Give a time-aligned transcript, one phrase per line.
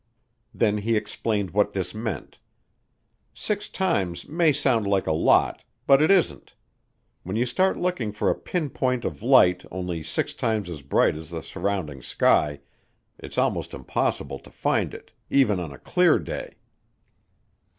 [0.51, 2.39] Then he explained what this meant.
[3.35, 6.55] Six times may sound like a lot, but it isn't.
[7.21, 11.29] When you start looking for a pinpoint of light only six times as bright as
[11.29, 12.61] the surrounding sky,
[13.19, 16.55] it's almost impossible to find it, even on a clear day.